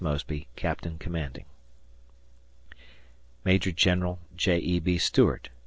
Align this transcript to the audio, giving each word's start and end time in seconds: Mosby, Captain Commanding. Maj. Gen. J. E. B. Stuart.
Mosby, 0.03 0.47
Captain 0.55 0.97
Commanding. 0.97 1.45
Maj. 3.45 3.71
Gen. 3.75 4.17
J. 4.35 4.57
E. 4.57 4.79
B. 4.79 4.97
Stuart. 4.97 5.49